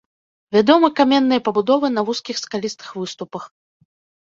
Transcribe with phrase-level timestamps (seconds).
[0.55, 3.43] Вядомы каменныя пабудовы на вузкіх скалістых выступах.